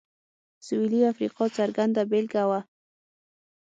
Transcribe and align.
سوېلي 0.65 1.01
افریقا 1.11 1.45
څرګنده 1.57 2.01
بېلګه 2.11 2.43
وه. 2.49 2.59